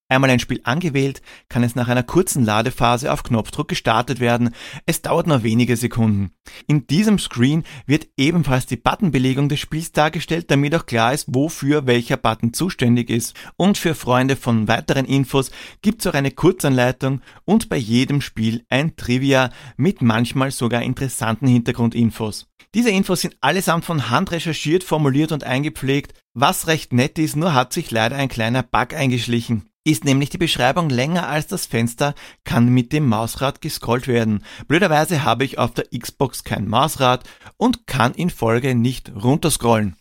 Einmal 0.09 0.29
ein 0.29 0.39
Spiel 0.39 0.61
angewählt, 0.63 1.21
kann 1.49 1.63
es 1.63 1.75
nach 1.75 1.89
einer 1.89 2.03
kurzen 2.03 2.45
Ladephase 2.45 3.11
auf 3.11 3.23
Knopfdruck 3.23 3.67
gestartet 3.67 4.21
werden. 4.21 4.51
Es 4.85 5.01
dauert 5.01 5.27
nur 5.27 5.43
wenige 5.43 5.75
Sekunden. 5.75 6.31
In 6.65 6.87
diesem 6.87 7.19
Screen 7.19 7.65
wird 7.85 8.07
ebenfalls 8.15 8.65
die 8.67 8.77
Buttonbelegung 8.77 9.49
des 9.49 9.59
Spiels 9.59 9.91
dargestellt, 9.91 10.49
damit 10.49 10.73
auch 10.75 10.85
klar 10.85 11.13
ist, 11.13 11.25
wofür 11.27 11.87
welcher 11.87 12.15
Button 12.15 12.53
zuständig 12.53 13.09
ist. 13.09 13.35
Und 13.57 13.77
für 13.77 13.95
Freunde 13.95 14.37
von 14.37 14.69
weiteren 14.69 15.05
Infos 15.05 15.51
gibt 15.81 15.99
es 16.01 16.07
auch 16.07 16.13
eine 16.13 16.31
Kurzanleitung 16.31 17.21
und 17.43 17.67
bei 17.67 17.77
jedem 17.77 18.21
Spiel 18.21 18.63
ein 18.69 18.95
Trivia 18.95 19.49
mit 19.75 20.01
manchmal 20.01 20.51
sogar 20.51 20.83
interessanten 20.83 21.47
Hintergrundinfos. 21.47 22.47
Diese 22.73 22.91
Infos 22.91 23.21
sind 23.21 23.35
allesamt 23.41 23.83
von 23.83 24.09
Hand 24.09 24.31
recherchiert, 24.31 24.83
formuliert 24.83 25.33
und 25.33 25.43
eingepflegt, 25.43 26.13
was 26.33 26.67
recht 26.67 26.93
nett 26.93 27.17
ist, 27.19 27.35
nur 27.35 27.53
hat 27.53 27.73
sich 27.73 27.91
leider 27.91 28.15
ein 28.15 28.29
kleiner 28.29 28.63
Bug 28.63 28.93
eingeschlichen. 28.93 29.69
Ist 29.88 30.03
nämlich 30.03 30.29
die 30.29 30.38
Beschreibung 30.38 30.89
länger 30.89 31.29
als 31.29 31.48
das 31.48 31.65
Fenster, 31.65 32.13
kann 32.44 32.67
mit 32.67 32.91
dem 32.91 33.08
Mausrad 33.08 33.62
gescrollt 33.62 34.10
werden. 34.10 34.44
Blöderweise 34.67 35.24
habe 35.24 35.46
ich 35.46 35.60
auf 35.60 35.75
der 35.75 35.86
Xbox 35.98 36.44
kein 36.44 36.67
Mausrad 36.67 37.24
und 37.56 37.88
kann 37.88 38.13
in 38.13 38.29
Folge 38.29 38.75
nicht 38.75 39.10
runterscrollen. 39.15 39.96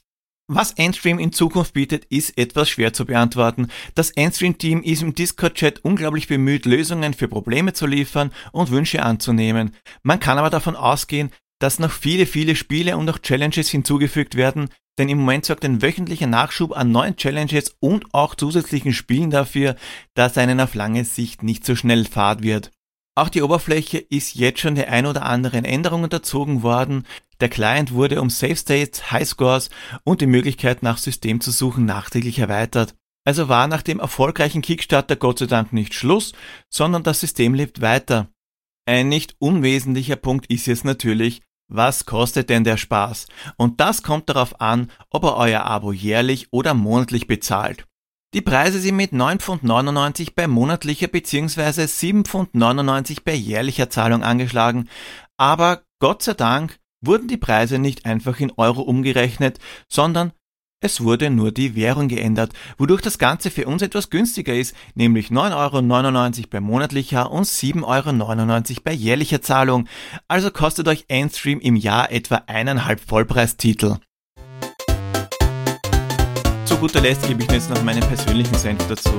Was 0.48 0.72
Endstream 0.72 1.20
in 1.20 1.30
Zukunft 1.30 1.72
bietet, 1.72 2.04
ist 2.06 2.36
etwas 2.36 2.68
schwer 2.68 2.94
zu 2.94 3.04
beantworten. 3.04 3.68
Das 3.94 4.10
Endstream-Team 4.10 4.82
ist 4.82 5.02
im 5.02 5.14
Discord-Chat 5.14 5.84
unglaublich 5.84 6.26
bemüht, 6.26 6.66
Lösungen 6.66 7.14
für 7.14 7.28
Probleme 7.28 7.72
zu 7.72 7.86
liefern 7.86 8.32
und 8.50 8.72
Wünsche 8.72 9.04
anzunehmen. 9.04 9.70
Man 10.02 10.18
kann 10.18 10.36
aber 10.36 10.50
davon 10.50 10.74
ausgehen, 10.74 11.30
dass 11.58 11.78
noch 11.78 11.90
viele, 11.92 12.26
viele 12.26 12.56
Spiele 12.56 12.96
und 12.96 13.08
auch 13.08 13.18
Challenges 13.18 13.68
hinzugefügt 13.68 14.34
werden, 14.34 14.68
denn 14.98 15.08
im 15.08 15.18
Moment 15.18 15.44
sorgt 15.44 15.64
ein 15.64 15.82
wöchentlicher 15.82 16.26
Nachschub 16.26 16.76
an 16.76 16.90
neuen 16.90 17.16
Challenges 17.16 17.76
und 17.80 18.06
auch 18.12 18.34
zusätzlichen 18.34 18.92
Spielen 18.92 19.30
dafür, 19.30 19.76
dass 20.14 20.38
einen 20.38 20.60
auf 20.60 20.74
lange 20.74 21.04
Sicht 21.04 21.42
nicht 21.42 21.64
so 21.66 21.76
schnell 21.76 22.06
fad 22.06 22.42
wird. 22.42 22.70
Auch 23.14 23.28
die 23.30 23.42
Oberfläche 23.42 23.98
ist 23.98 24.34
jetzt 24.34 24.60
schon 24.60 24.74
der 24.74 24.92
ein 24.92 25.06
oder 25.06 25.22
anderen 25.24 25.64
Änderungen 25.64 26.04
unterzogen 26.04 26.62
worden. 26.62 27.06
Der 27.40 27.48
Client 27.48 27.92
wurde 27.92 28.20
um 28.20 28.28
Save 28.28 28.56
States, 28.56 29.10
Highscores 29.10 29.70
und 30.04 30.20
die 30.20 30.26
Möglichkeit 30.26 30.82
nach 30.82 30.98
System 30.98 31.40
zu 31.40 31.50
suchen 31.50 31.86
nachträglich 31.86 32.38
erweitert. 32.38 32.94
Also 33.24 33.48
war 33.48 33.68
nach 33.68 33.82
dem 33.82 34.00
erfolgreichen 34.00 34.62
Kickstarter 34.62 35.16
Gott 35.16 35.38
sei 35.38 35.46
Dank 35.46 35.72
nicht 35.72 35.94
Schluss, 35.94 36.32
sondern 36.68 37.02
das 37.02 37.20
System 37.20 37.54
lebt 37.54 37.80
weiter. 37.80 38.28
Ein 38.86 39.08
nicht 39.08 39.34
unwesentlicher 39.38 40.16
Punkt 40.16 40.46
ist 40.46 40.66
jetzt 40.66 40.84
natürlich, 40.84 41.40
was 41.68 42.06
kostet 42.06 42.50
denn 42.50 42.64
der 42.64 42.76
Spaß? 42.76 43.26
Und 43.56 43.80
das 43.80 44.02
kommt 44.02 44.28
darauf 44.28 44.60
an, 44.60 44.90
ob 45.10 45.24
er 45.24 45.36
euer 45.36 45.64
Abo 45.64 45.92
jährlich 45.92 46.48
oder 46.52 46.74
monatlich 46.74 47.26
bezahlt. 47.26 47.86
Die 48.34 48.42
Preise 48.42 48.80
sind 48.80 48.96
mit 48.96 49.12
9,99 49.12 49.40
Pfund 49.40 50.34
bei 50.34 50.46
monatlicher 50.46 51.08
bzw. 51.08 51.84
7,99 51.84 52.26
Pfund 52.26 53.24
bei 53.24 53.34
jährlicher 53.34 53.88
Zahlung 53.88 54.22
angeschlagen, 54.22 54.88
aber 55.36 55.82
Gott 56.00 56.22
sei 56.22 56.34
Dank 56.34 56.78
wurden 57.00 57.28
die 57.28 57.36
Preise 57.36 57.78
nicht 57.78 58.04
einfach 58.04 58.40
in 58.40 58.52
Euro 58.56 58.82
umgerechnet, 58.82 59.58
sondern 59.88 60.32
es 60.82 61.00
wurde 61.00 61.30
nur 61.30 61.52
die 61.52 61.74
Währung 61.74 62.08
geändert, 62.08 62.52
wodurch 62.76 63.00
das 63.00 63.16
Ganze 63.16 63.50
für 63.50 63.66
uns 63.66 63.80
etwas 63.80 64.10
günstiger 64.10 64.54
ist, 64.54 64.76
nämlich 64.94 65.28
9,99 65.28 66.38
Euro 66.38 66.48
bei 66.50 66.60
monatlicher 66.60 67.30
und 67.30 67.46
7,99 67.46 67.82
Euro 68.70 68.80
bei 68.84 68.92
jährlicher 68.92 69.40
Zahlung. 69.40 69.88
Also 70.28 70.50
kostet 70.50 70.86
euch 70.86 71.06
Endstream 71.08 71.60
im 71.60 71.76
Jahr 71.76 72.12
etwa 72.12 72.42
eineinhalb 72.46 73.00
Vollpreistitel. 73.00 73.96
Zu 76.66 76.76
guter 76.76 77.00
Letzt 77.00 77.26
gebe 77.26 77.42
ich 77.42 77.50
jetzt 77.50 77.70
noch 77.70 77.82
meinen 77.82 78.02
persönlichen 78.02 78.54
Senf 78.54 78.86
dazu. 78.86 79.14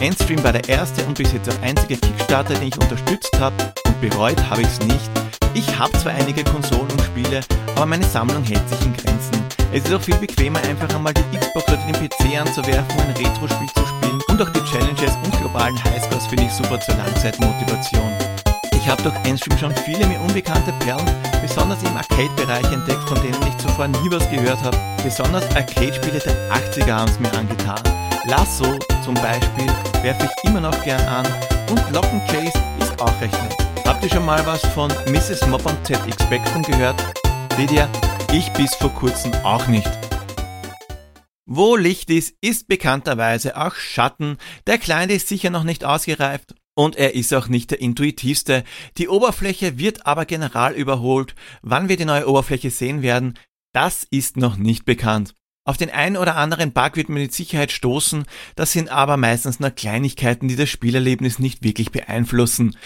Endstream 0.00 0.44
war 0.44 0.52
der 0.52 0.68
erste 0.68 1.04
und 1.06 1.18
bis 1.18 1.32
jetzt 1.32 1.48
auch 1.48 1.62
einzige 1.62 1.96
Kickstarter, 1.96 2.54
den 2.54 2.68
ich 2.68 2.78
unterstützt 2.78 3.36
habe 3.40 3.56
und 3.86 4.00
bereut 4.00 4.38
habe 4.50 4.62
ich 4.62 4.68
es 4.68 4.80
nicht. 4.80 5.10
Ich 5.52 5.76
habe 5.76 5.98
zwar 5.98 6.12
einige 6.12 6.44
Konsolen 6.44 6.90
und 6.92 7.00
Spiele, 7.00 7.40
aber 7.74 7.86
meine 7.86 8.04
Sammlung 8.04 8.44
hält 8.44 8.68
sich 8.68 8.86
in 8.86 8.92
Grenzen. 8.92 9.55
Es 9.72 9.84
ist 9.84 9.92
auch 9.92 10.00
viel 10.00 10.16
bequemer, 10.16 10.58
einfach 10.60 10.88
einmal 10.94 11.12
die 11.12 11.38
Xbox 11.38 11.68
oder 11.68 11.76
den 11.78 11.94
PC 11.94 12.40
anzuwerfen, 12.40 12.98
um 12.98 13.02
ein 13.02 13.16
Retro-Spiel 13.16 13.68
zu 13.74 13.86
spielen. 13.86 14.20
Und 14.28 14.40
auch 14.40 14.48
die 14.50 14.64
Challenges 14.64 15.14
und 15.24 15.38
globalen 15.38 15.82
Highscores 15.84 16.26
finde 16.26 16.44
ich 16.44 16.52
super 16.52 16.80
zur 16.80 16.94
Langzeitmotivation. 16.96 18.12
Ich 18.72 18.88
habe 18.88 19.02
durch 19.02 19.14
Endstream 19.24 19.58
schon 19.58 19.74
viele 19.84 20.06
mir 20.06 20.20
unbekannte 20.20 20.72
Perlen, 20.78 21.04
besonders 21.42 21.82
im 21.82 21.96
Arcade-Bereich 21.96 22.72
entdeckt, 22.72 23.02
von 23.08 23.20
denen 23.20 23.42
ich 23.48 23.56
zuvor 23.58 23.88
nie 23.88 24.10
was 24.10 24.30
gehört 24.30 24.62
habe. 24.62 24.78
Besonders 25.02 25.44
Arcade-Spiele 25.56 26.20
der 26.20 26.34
80er 26.52 26.92
haben 26.92 27.10
es 27.10 27.18
mir 27.18 27.32
angetan. 27.34 27.80
Lasso 28.26 28.78
zum 29.04 29.14
Beispiel 29.14 29.66
werfe 30.02 30.26
ich 30.26 30.48
immer 30.48 30.60
noch 30.60 30.84
gern 30.84 31.02
an 31.08 31.26
und 31.70 31.90
Locken 31.92 32.20
Chase 32.28 32.58
ist 32.80 33.00
auch 33.00 33.20
recht 33.20 33.34
nett. 33.42 33.56
Habt 33.84 34.04
ihr 34.04 34.10
schon 34.10 34.24
mal 34.24 34.44
was 34.46 34.64
von 34.66 34.92
Mrs. 35.08 35.46
Mob 35.48 35.66
und 35.66 35.86
ZX 35.86 36.22
Spectrum 36.22 36.62
gehört? 36.62 36.96
Ihr, 37.58 37.88
ich 38.32 38.52
bis 38.52 38.74
vor 38.74 38.92
kurzem 38.92 39.32
auch 39.44 39.66
nicht. 39.68 39.90
Wo 41.46 41.76
Licht 41.76 42.10
ist, 42.10 42.34
ist 42.40 42.66
bekannterweise 42.66 43.56
auch 43.56 43.74
Schatten. 43.74 44.38
Der 44.66 44.78
Kleine 44.78 45.14
ist 45.14 45.28
sicher 45.28 45.50
noch 45.50 45.64
nicht 45.64 45.84
ausgereift 45.84 46.54
und 46.74 46.96
er 46.96 47.14
ist 47.14 47.32
auch 47.34 47.48
nicht 47.48 47.70
der 47.70 47.80
intuitivste. 47.80 48.64
Die 48.98 49.08
Oberfläche 49.08 49.78
wird 49.78 50.06
aber 50.06 50.24
general 50.24 50.74
überholt. 50.74 51.34
Wann 51.62 51.88
wir 51.88 51.96
die 51.96 52.04
neue 52.04 52.28
Oberfläche 52.28 52.70
sehen 52.70 53.02
werden, 53.02 53.38
das 53.72 54.06
ist 54.10 54.36
noch 54.36 54.56
nicht 54.56 54.84
bekannt. 54.84 55.34
Auf 55.64 55.76
den 55.76 55.90
einen 55.90 56.16
oder 56.16 56.36
anderen 56.36 56.72
Bug 56.72 56.94
wird 56.94 57.08
man 57.08 57.20
mit 57.20 57.34
Sicherheit 57.34 57.72
stoßen, 57.72 58.24
das 58.54 58.72
sind 58.72 58.88
aber 58.88 59.16
meistens 59.16 59.58
nur 59.58 59.70
Kleinigkeiten, 59.70 60.46
die 60.46 60.54
das 60.54 60.68
Spielerlebnis 60.68 61.40
nicht 61.40 61.64
wirklich 61.64 61.90
beeinflussen. 61.90 62.76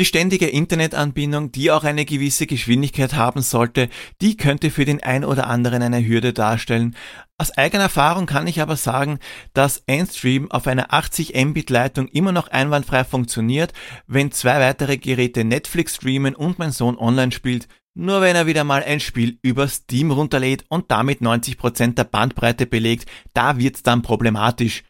Die 0.00 0.06
ständige 0.06 0.46
Internetanbindung, 0.46 1.52
die 1.52 1.70
auch 1.70 1.84
eine 1.84 2.06
gewisse 2.06 2.46
Geschwindigkeit 2.46 3.12
haben 3.12 3.42
sollte, 3.42 3.90
die 4.22 4.38
könnte 4.38 4.70
für 4.70 4.86
den 4.86 5.02
ein 5.02 5.26
oder 5.26 5.46
anderen 5.46 5.82
eine 5.82 6.02
Hürde 6.02 6.32
darstellen. 6.32 6.96
Aus 7.36 7.50
eigener 7.50 7.82
Erfahrung 7.82 8.24
kann 8.24 8.46
ich 8.46 8.62
aber 8.62 8.76
sagen, 8.76 9.18
dass 9.52 9.82
Endstream 9.84 10.50
auf 10.50 10.66
einer 10.66 10.94
80 10.94 11.34
Mbit 11.34 11.68
Leitung 11.68 12.08
immer 12.08 12.32
noch 12.32 12.48
einwandfrei 12.48 13.04
funktioniert, 13.04 13.74
wenn 14.06 14.32
zwei 14.32 14.58
weitere 14.58 14.96
Geräte 14.96 15.44
Netflix 15.44 15.96
streamen 15.96 16.34
und 16.34 16.58
mein 16.58 16.72
Sohn 16.72 16.96
online 16.96 17.32
spielt. 17.32 17.68
Nur 17.92 18.22
wenn 18.22 18.36
er 18.36 18.46
wieder 18.46 18.64
mal 18.64 18.82
ein 18.82 19.00
Spiel 19.00 19.38
über 19.42 19.68
Steam 19.68 20.12
runterlädt 20.12 20.64
und 20.70 20.90
damit 20.90 21.20
90% 21.20 21.92
der 21.92 22.04
Bandbreite 22.04 22.64
belegt, 22.64 23.04
da 23.34 23.58
wird's 23.58 23.82
dann 23.82 24.00
problematisch. 24.00 24.82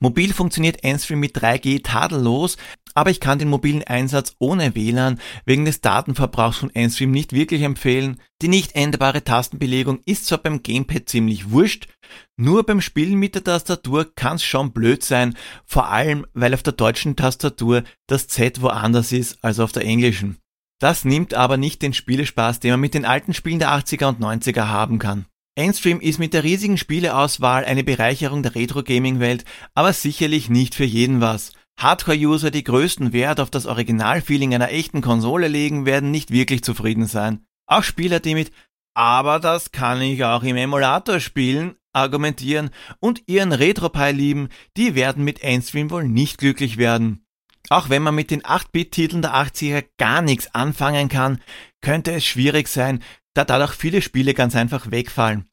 Mobil 0.00 0.32
funktioniert 0.32 0.84
Endstream 0.84 1.20
mit 1.20 1.36
3G 1.36 1.82
tadellos, 1.82 2.56
aber 2.94 3.10
ich 3.10 3.20
kann 3.20 3.38
den 3.38 3.48
mobilen 3.48 3.82
Einsatz 3.82 4.34
ohne 4.38 4.74
WLAN 4.74 5.20
wegen 5.44 5.64
des 5.64 5.80
Datenverbrauchs 5.80 6.58
von 6.58 6.74
Endstream 6.74 7.10
nicht 7.10 7.32
wirklich 7.32 7.62
empfehlen. 7.62 8.20
Die 8.40 8.48
nicht 8.48 8.74
änderbare 8.74 9.24
Tastenbelegung 9.24 10.00
ist 10.06 10.26
zwar 10.26 10.38
beim 10.38 10.62
Gamepad 10.62 11.08
ziemlich 11.08 11.50
wurscht, 11.50 11.88
nur 12.36 12.64
beim 12.64 12.80
Spielen 12.80 13.18
mit 13.18 13.34
der 13.34 13.44
Tastatur 13.44 14.14
kann 14.14 14.36
es 14.36 14.44
schon 14.44 14.72
blöd 14.72 15.04
sein, 15.04 15.36
vor 15.64 15.88
allem 15.88 16.26
weil 16.32 16.54
auf 16.54 16.62
der 16.62 16.72
deutschen 16.72 17.16
Tastatur 17.16 17.84
das 18.06 18.28
Z 18.28 18.62
woanders 18.62 19.12
ist 19.12 19.42
als 19.42 19.60
auf 19.60 19.72
der 19.72 19.84
englischen. 19.84 20.38
Das 20.80 21.04
nimmt 21.04 21.34
aber 21.34 21.56
nicht 21.56 21.82
den 21.82 21.94
Spielespaß, 21.94 22.60
den 22.60 22.72
man 22.72 22.80
mit 22.80 22.94
den 22.94 23.04
alten 23.04 23.34
Spielen 23.34 23.58
der 23.58 23.70
80er 23.70 24.06
und 24.06 24.20
90er 24.20 24.66
haben 24.66 24.98
kann. 24.98 25.26
Endstream 25.56 26.00
ist 26.00 26.18
mit 26.18 26.34
der 26.34 26.42
riesigen 26.42 26.76
Spieleauswahl 26.76 27.64
eine 27.64 27.84
Bereicherung 27.84 28.42
der 28.42 28.56
Retro-Gaming-Welt, 28.56 29.44
aber 29.74 29.92
sicherlich 29.92 30.50
nicht 30.50 30.74
für 30.74 30.84
jeden 30.84 31.20
was. 31.20 31.52
Hardcore-User, 31.78 32.50
die 32.50 32.64
größten 32.64 33.12
Wert 33.12 33.40
auf 33.40 33.50
das 33.50 33.66
Originalfeeling 33.66 34.54
einer 34.54 34.70
echten 34.70 35.00
Konsole 35.00 35.48
legen, 35.48 35.86
werden 35.86 36.10
nicht 36.10 36.30
wirklich 36.30 36.62
zufrieden 36.62 37.06
sein. 37.06 37.44
Auch 37.66 37.82
Spieler, 37.82 38.20
die 38.20 38.34
mit 38.34 38.52
aber 38.94 39.40
das 39.40 39.72
kann 39.72 40.00
ich 40.00 40.24
auch 40.24 40.44
im 40.44 40.56
Emulator 40.56 41.18
spielen, 41.18 41.74
argumentieren 41.92 42.70
und 43.00 43.22
ihren 43.26 43.52
Retropie 43.52 44.12
lieben, 44.12 44.48
die 44.76 44.94
werden 44.94 45.24
mit 45.24 45.42
Endstream 45.42 45.90
wohl 45.90 46.04
nicht 46.08 46.38
glücklich 46.38 46.76
werden. 46.76 47.26
Auch 47.70 47.88
wenn 47.88 48.02
man 48.02 48.14
mit 48.14 48.30
den 48.30 48.42
8-Bit-Titeln 48.42 49.22
der 49.22 49.34
80er 49.34 49.84
gar 49.98 50.22
nichts 50.22 50.54
anfangen 50.54 51.08
kann, 51.08 51.40
könnte 51.80 52.12
es 52.12 52.24
schwierig 52.24 52.68
sein, 52.68 53.02
da 53.34 53.44
dadurch 53.44 53.72
viele 53.72 54.00
Spiele 54.00 54.32
ganz 54.34 54.54
einfach 54.54 54.90
wegfallen. 54.90 55.48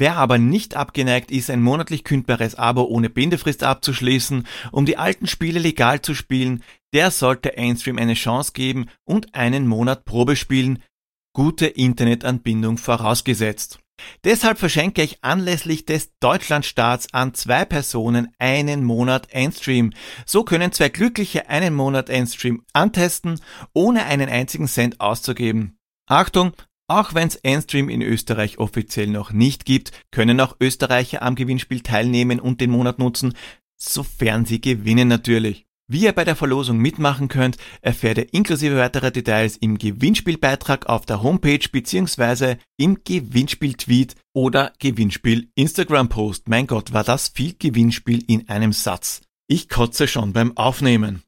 Wer 0.00 0.16
aber 0.16 0.38
nicht 0.38 0.76
abgeneigt 0.76 1.32
ist, 1.32 1.50
ein 1.50 1.60
monatlich 1.60 2.04
kündbares 2.04 2.54
Abo 2.54 2.82
ohne 2.84 3.10
Bindefrist 3.10 3.64
abzuschließen, 3.64 4.46
um 4.70 4.86
die 4.86 4.96
alten 4.96 5.26
Spiele 5.26 5.58
legal 5.58 6.00
zu 6.02 6.14
spielen, 6.14 6.62
der 6.92 7.10
sollte 7.10 7.56
Endstream 7.56 7.98
eine 7.98 8.14
Chance 8.14 8.52
geben 8.52 8.86
und 9.04 9.34
einen 9.34 9.66
Monat 9.66 10.04
Probe 10.04 10.36
spielen, 10.36 10.84
gute 11.32 11.66
Internetanbindung 11.66 12.78
vorausgesetzt. 12.78 13.80
Deshalb 14.22 14.60
verschenke 14.60 15.02
ich 15.02 15.24
anlässlich 15.24 15.84
des 15.84 16.16
Deutschlandstarts 16.20 17.12
an 17.12 17.34
zwei 17.34 17.64
Personen 17.64 18.28
einen 18.38 18.84
Monat 18.84 19.32
Endstream. 19.32 19.92
So 20.24 20.44
können 20.44 20.70
zwei 20.70 20.90
Glückliche 20.90 21.48
einen 21.48 21.74
Monat 21.74 22.08
Endstream 22.08 22.62
antesten, 22.72 23.40
ohne 23.72 24.04
einen 24.04 24.28
einzigen 24.28 24.68
Cent 24.68 25.00
auszugeben. 25.00 25.76
Achtung, 26.06 26.52
auch 26.88 27.14
wenn 27.14 27.28
es 27.28 27.36
Endstream 27.36 27.88
in 27.88 28.02
Österreich 28.02 28.58
offiziell 28.58 29.06
noch 29.06 29.30
nicht 29.30 29.64
gibt, 29.64 29.92
können 30.10 30.40
auch 30.40 30.56
Österreicher 30.60 31.22
am 31.22 31.34
Gewinnspiel 31.34 31.80
teilnehmen 31.80 32.40
und 32.40 32.60
den 32.60 32.70
Monat 32.70 32.98
nutzen, 32.98 33.34
sofern 33.76 34.46
sie 34.46 34.60
gewinnen 34.60 35.06
natürlich. 35.06 35.66
Wie 35.90 36.04
ihr 36.04 36.12
bei 36.12 36.24
der 36.24 36.36
Verlosung 36.36 36.78
mitmachen 36.78 37.28
könnt, 37.28 37.56
erfährt 37.80 38.18
ihr 38.18 38.34
inklusive 38.34 38.76
weiterer 38.76 39.10
Details 39.10 39.56
im 39.56 39.78
Gewinnspielbeitrag 39.78 40.86
auf 40.86 41.06
der 41.06 41.22
Homepage 41.22 41.66
bzw. 41.70 42.56
im 42.76 42.98
Gewinnspiel-Tweet 43.04 44.14
oder 44.34 44.72
Gewinnspiel-Instagram-Post. 44.80 46.48
Mein 46.48 46.66
Gott, 46.66 46.92
war 46.92 47.04
das 47.04 47.28
viel 47.28 47.54
Gewinnspiel 47.58 48.22
in 48.26 48.50
einem 48.50 48.74
Satz. 48.74 49.22
Ich 49.46 49.70
kotze 49.70 50.08
schon 50.08 50.34
beim 50.34 50.54
Aufnehmen. 50.58 51.22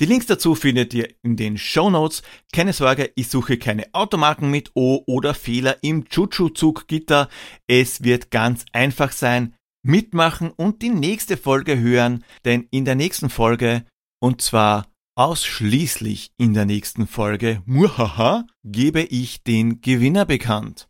Die 0.00 0.06
Links 0.06 0.26
dazu 0.26 0.54
findet 0.54 0.94
ihr 0.94 1.08
in 1.22 1.36
den 1.36 1.58
Show 1.58 1.90
Notes. 1.90 2.22
Keine 2.52 2.72
Sorge, 2.72 3.10
ich 3.16 3.28
suche 3.28 3.58
keine 3.58 3.86
Automarken 3.92 4.48
mit 4.48 4.70
O 4.74 5.02
oder 5.06 5.34
Fehler 5.34 5.76
im 5.82 6.08
Chuchu-Zug-Gitter. 6.08 7.28
Es 7.66 8.04
wird 8.04 8.30
ganz 8.30 8.64
einfach 8.72 9.10
sein 9.10 9.54
mitmachen 9.82 10.50
und 10.50 10.82
die 10.82 10.90
nächste 10.90 11.36
Folge 11.36 11.78
hören, 11.78 12.24
denn 12.44 12.68
in 12.70 12.84
der 12.84 12.94
nächsten 12.94 13.28
Folge, 13.28 13.84
und 14.20 14.40
zwar 14.40 14.86
ausschließlich 15.16 16.30
in 16.38 16.54
der 16.54 16.64
nächsten 16.64 17.08
Folge, 17.08 17.62
muhaha, 17.66 18.44
gebe 18.64 19.02
ich 19.02 19.42
den 19.42 19.80
Gewinner 19.80 20.26
bekannt. 20.26 20.88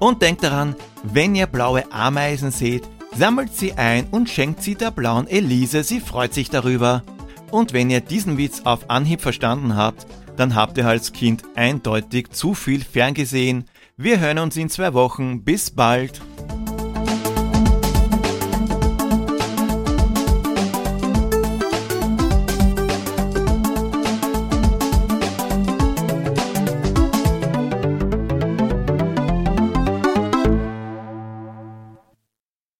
Und 0.00 0.20
denkt 0.20 0.42
daran, 0.42 0.76
wenn 1.02 1.34
ihr 1.34 1.46
blaue 1.46 1.90
Ameisen 1.92 2.50
seht, 2.50 2.86
sammelt 3.14 3.54
sie 3.54 3.72
ein 3.72 4.08
und 4.10 4.28
schenkt 4.28 4.62
sie 4.62 4.74
der 4.74 4.90
blauen 4.90 5.26
Elise, 5.26 5.82
sie 5.82 6.00
freut 6.00 6.34
sich 6.34 6.50
darüber. 6.50 7.02
Und 7.50 7.72
wenn 7.72 7.90
ihr 7.90 8.00
diesen 8.00 8.38
Witz 8.38 8.62
auf 8.64 8.88
Anhieb 8.88 9.20
verstanden 9.20 9.76
habt, 9.76 10.06
dann 10.36 10.54
habt 10.54 10.78
ihr 10.78 10.86
als 10.86 11.12
Kind 11.12 11.42
eindeutig 11.54 12.30
zu 12.30 12.54
viel 12.54 12.82
ferngesehen. 12.82 13.64
Wir 13.96 14.20
hören 14.20 14.38
uns 14.38 14.56
in 14.56 14.70
zwei 14.70 14.94
Wochen. 14.94 15.42
Bis 15.42 15.70
bald. 15.70 16.20